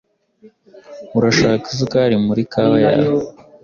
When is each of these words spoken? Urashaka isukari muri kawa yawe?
Urashaka 1.17 1.65
isukari 1.73 2.15
muri 2.25 2.41
kawa 2.51 2.77
yawe? 2.85 3.07